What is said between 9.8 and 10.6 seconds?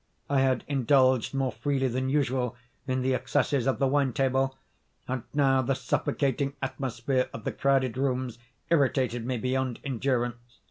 endurance.